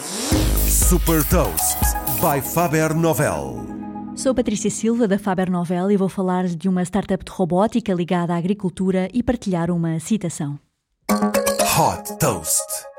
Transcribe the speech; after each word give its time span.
Super 0.00 1.22
Toast 1.28 1.78
by 2.20 2.40
Faber 2.40 2.94
Novel. 2.94 3.66
Sou 4.16 4.34
Patrícia 4.34 4.70
Silva 4.70 5.06
da 5.06 5.18
Faber 5.18 5.50
Novel 5.50 5.90
e 5.90 5.96
vou 5.98 6.08
falar 6.08 6.46
de 6.46 6.68
uma 6.68 6.82
startup 6.82 7.22
de 7.22 7.30
robótica 7.30 7.92
ligada 7.92 8.32
à 8.32 8.38
agricultura 8.38 9.08
e 9.12 9.22
partilhar 9.22 9.70
uma 9.70 10.00
citação. 10.00 10.58
Hot 11.10 12.18
Toast. 12.18 12.91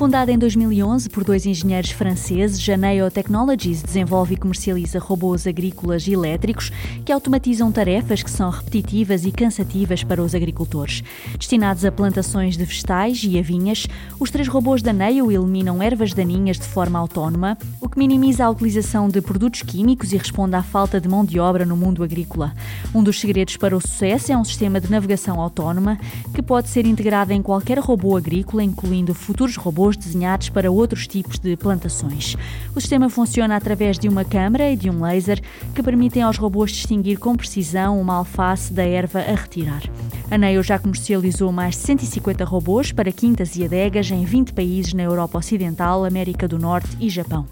Fundada 0.00 0.32
em 0.32 0.38
2011 0.38 1.10
por 1.10 1.24
dois 1.24 1.44
engenheiros 1.44 1.90
franceses, 1.90 2.58
Janeo 2.58 3.10
Technologies 3.10 3.82
desenvolve 3.82 4.32
e 4.32 4.36
comercializa 4.38 4.98
robôs 4.98 5.46
agrícolas 5.46 6.06
e 6.06 6.14
elétricos 6.14 6.72
que 7.04 7.12
automatizam 7.12 7.70
tarefas 7.70 8.22
que 8.22 8.30
são 8.30 8.48
repetitivas 8.48 9.26
e 9.26 9.30
cansativas 9.30 10.02
para 10.02 10.22
os 10.22 10.34
agricultores. 10.34 11.04
Destinados 11.36 11.84
a 11.84 11.92
plantações 11.92 12.56
de 12.56 12.64
vegetais 12.64 13.20
e 13.24 13.38
avinhas, 13.38 13.86
os 14.18 14.30
três 14.30 14.48
robôs 14.48 14.80
da 14.80 14.90
Neo 14.90 15.30
eliminam 15.30 15.82
ervas 15.82 16.14
daninhas 16.14 16.58
de 16.58 16.64
forma 16.64 16.98
autónoma, 16.98 17.58
o 17.78 17.86
que 17.86 17.98
minimiza 17.98 18.46
a 18.46 18.50
utilização 18.50 19.06
de 19.06 19.20
produtos 19.20 19.60
químicos 19.60 20.14
e 20.14 20.16
responde 20.16 20.56
à 20.56 20.62
falta 20.62 20.98
de 20.98 21.10
mão 21.10 21.26
de 21.26 21.38
obra 21.38 21.66
no 21.66 21.76
mundo 21.76 22.02
agrícola. 22.02 22.54
Um 22.94 23.02
dos 23.02 23.20
segredos 23.20 23.58
para 23.58 23.76
o 23.76 23.80
sucesso 23.82 24.32
é 24.32 24.36
um 24.38 24.44
sistema 24.44 24.80
de 24.80 24.90
navegação 24.90 25.38
autónoma 25.38 25.98
que 26.34 26.40
pode 26.40 26.70
ser 26.70 26.86
integrado 26.86 27.34
em 27.34 27.42
qualquer 27.42 27.78
robô 27.78 28.16
agrícola, 28.16 28.64
incluindo 28.64 29.12
futuros 29.12 29.56
robôs 29.56 29.89
desenhados 29.96 30.48
para 30.48 30.70
outros 30.70 31.06
tipos 31.06 31.38
de 31.38 31.56
plantações. 31.56 32.36
O 32.74 32.80
sistema 32.80 33.08
funciona 33.08 33.56
através 33.56 33.98
de 33.98 34.08
uma 34.08 34.24
câmara 34.24 34.70
e 34.70 34.76
de 34.76 34.90
um 34.90 35.02
laser 35.02 35.40
que 35.74 35.82
permitem 35.82 36.22
aos 36.22 36.38
robôs 36.38 36.70
distinguir 36.70 37.18
com 37.18 37.36
precisão 37.36 38.00
uma 38.00 38.14
alface 38.14 38.72
da 38.72 38.84
erva 38.84 39.20
a 39.20 39.34
retirar. 39.34 39.82
A 40.30 40.38
Neo 40.38 40.62
já 40.62 40.78
comercializou 40.78 41.50
mais 41.50 41.74
de 41.74 41.82
150 41.82 42.44
robôs 42.44 42.92
para 42.92 43.10
quintas 43.10 43.56
e 43.56 43.64
adegas 43.64 44.10
em 44.10 44.24
20 44.24 44.52
países 44.52 44.92
na 44.94 45.02
Europa 45.02 45.38
Ocidental, 45.38 46.04
América 46.04 46.46
do 46.46 46.58
Norte 46.58 46.96
e 47.00 47.08
Japão. 47.08 47.46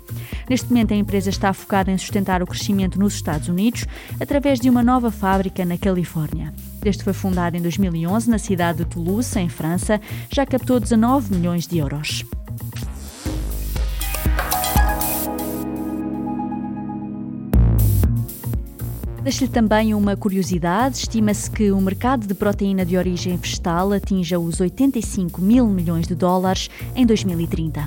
Neste 0.48 0.68
momento, 0.68 0.94
a 0.94 0.96
empresa 0.96 1.28
está 1.28 1.52
focada 1.52 1.90
em 1.90 1.98
sustentar 1.98 2.42
o 2.42 2.46
crescimento 2.46 2.98
nos 2.98 3.14
Estados 3.14 3.48
Unidos 3.48 3.84
através 4.18 4.58
de 4.58 4.70
uma 4.70 4.82
nova 4.82 5.10
fábrica 5.10 5.64
na 5.64 5.76
Califórnia. 5.76 6.54
Desde 6.80 7.04
foi 7.04 7.12
fundado 7.12 7.56
em 7.56 7.60
2011 7.60 8.30
na 8.30 8.38
cidade 8.38 8.78
de 8.78 8.84
Toulouse, 8.86 9.38
em 9.38 9.48
França, 9.48 10.00
já 10.32 10.46
captou 10.46 10.80
19 10.80 11.34
milhões 11.34 11.66
de 11.66 11.78
euros. 11.78 12.24
Deixo-lhe 19.22 19.50
também 19.50 19.92
uma 19.92 20.16
curiosidade: 20.16 20.96
estima-se 20.96 21.50
que 21.50 21.70
o 21.70 21.78
mercado 21.78 22.26
de 22.26 22.32
proteína 22.32 22.86
de 22.86 22.96
origem 22.96 23.36
vegetal 23.36 23.92
atinja 23.92 24.38
os 24.38 24.58
85 24.58 25.42
mil 25.42 25.66
milhões 25.66 26.06
de 26.08 26.14
dólares 26.14 26.70
em 26.96 27.04
2030. 27.04 27.86